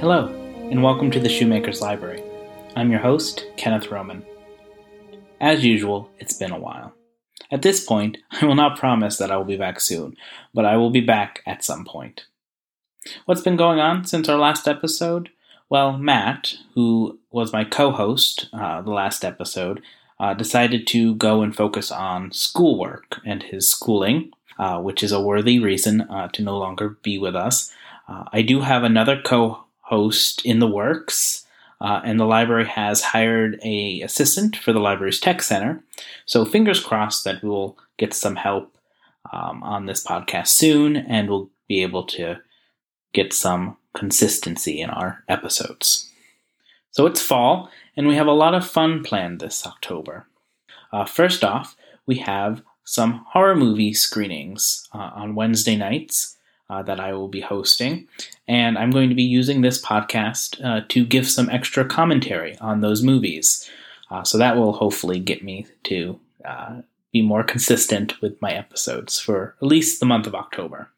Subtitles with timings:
[0.00, 0.28] Hello,
[0.70, 2.22] and welcome to the Shoemaker's Library.
[2.74, 4.24] I'm your host, Kenneth Roman.
[5.42, 6.94] As usual, it's been a while.
[7.50, 10.16] At this point, I will not promise that I will be back soon,
[10.54, 12.24] but I will be back at some point.
[13.26, 15.28] What's been going on since our last episode?
[15.68, 19.82] Well, Matt, who was my co host uh, the last episode,
[20.18, 25.20] uh, decided to go and focus on schoolwork and his schooling, uh, which is a
[25.20, 27.70] worthy reason uh, to no longer be with us.
[28.08, 31.44] Uh, I do have another co host in the works.
[31.80, 35.82] Uh, and the library has hired a assistant for the library's tech center.
[36.26, 38.76] So fingers crossed that we'll get some help
[39.32, 42.36] um, on this podcast soon, and we'll be able to
[43.12, 46.10] get some consistency in our episodes.
[46.90, 50.26] So it's fall, and we have a lot of fun planned this October.
[50.92, 51.76] Uh, first off,
[52.06, 56.36] we have some horror movie screenings uh, on Wednesday nights
[56.70, 58.06] uh, that I will be hosting.
[58.46, 62.80] And I'm going to be using this podcast uh, to give some extra commentary on
[62.80, 63.68] those movies.
[64.10, 69.18] Uh, so that will hopefully get me to uh, be more consistent with my episodes
[69.18, 70.88] for at least the month of October.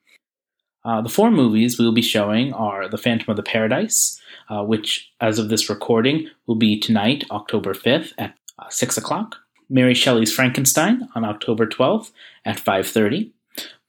[0.85, 4.21] Uh, the four movies we will be showing are The Phantom of the Paradise,
[4.51, 8.35] uh, which, as of this recording, will be tonight, October 5th at
[8.69, 9.37] 6 o'clock.
[9.71, 12.11] Mary Shelley's Frankenstein on October 12th
[12.45, 13.31] at 5.30.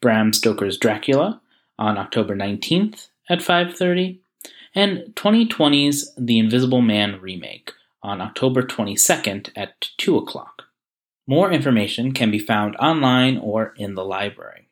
[0.02, 1.42] Bram Stoker's Dracula
[1.77, 4.19] on October 19th at 5:30
[4.75, 7.71] and 2020's The Invisible Man remake
[8.02, 10.63] on October 22nd at 2 o'clock.
[11.25, 14.67] More information can be found online or in the library.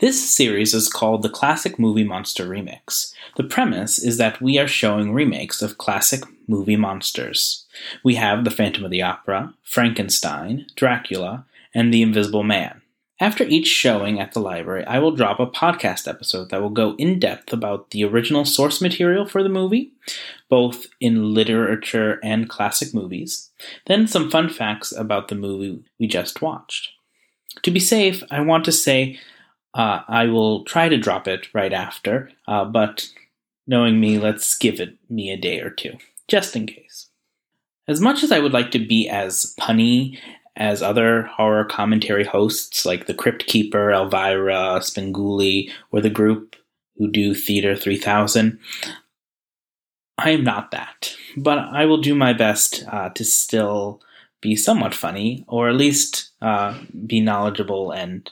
[0.00, 3.14] This series is called the Classic Movie Monster Remix.
[3.36, 7.64] The premise is that we are showing remakes of classic movie monsters.
[8.04, 12.79] We have The Phantom of the Opera, Frankenstein, Dracula, and The Invisible Man.
[13.20, 16.94] After each showing at the library, I will drop a podcast episode that will go
[16.96, 19.92] in depth about the original source material for the movie,
[20.48, 23.50] both in literature and classic movies,
[23.86, 26.92] then some fun facts about the movie we just watched.
[27.62, 29.18] To be safe, I want to say
[29.74, 33.06] uh, I will try to drop it right after, uh, but
[33.66, 35.92] knowing me, let's give it me a day or two,
[36.26, 37.08] just in case.
[37.86, 40.18] As much as I would like to be as punny
[40.60, 46.54] as other horror commentary hosts like the Crypt Keeper, Elvira, Svengoolie, or the group
[46.98, 48.58] who do Theater 3000.
[50.18, 54.02] I am not that, but I will do my best uh, to still
[54.42, 58.30] be somewhat funny, or at least uh, be knowledgeable, and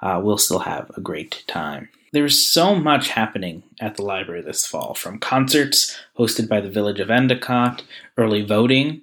[0.00, 1.88] uh, we'll still have a great time.
[2.12, 7.00] There's so much happening at the library this fall, from concerts hosted by the Village
[7.00, 7.82] of Endicott,
[8.16, 9.02] early voting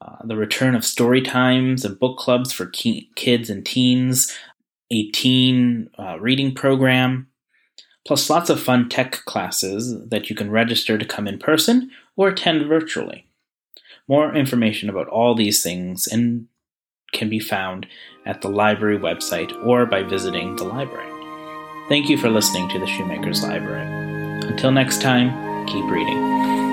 [0.00, 4.36] uh, the return of story times and book clubs for kids and teens,
[4.90, 7.28] a teen uh, reading program,
[8.06, 12.28] plus lots of fun tech classes that you can register to come in person or
[12.28, 13.26] attend virtually.
[14.08, 16.46] More information about all these things and
[17.12, 17.86] can be found
[18.26, 21.08] at the library website or by visiting the library.
[21.88, 23.86] Thank you for listening to the Shoemaker's Library.
[24.46, 26.69] Until next time, keep reading.